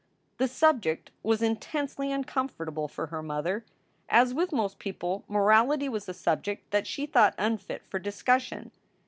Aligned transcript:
The 0.39 0.47
subject 0.47 1.11
was 1.21 1.43
intensely 1.43 2.11
uncomfortable 2.11 2.87
for 2.87 3.05
her 3.05 3.21
mother. 3.21 3.63
As 4.09 4.33
with 4.33 4.51
most 4.51 4.79
people, 4.79 5.23
morality 5.27 5.87
was 5.87 6.09
a 6.09 6.13
subject 6.15 6.71
that 6.71 6.87
she 6.87 7.05
thought 7.05 7.35
unfit 7.37 7.85
for 7.85 7.99
discussion. 7.99 8.71